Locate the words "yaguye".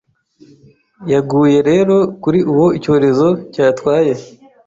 1.11-1.59